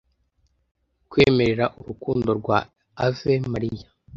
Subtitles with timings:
[1.09, 2.57] kwemerera urukundo rwa
[3.05, 3.87] ave maria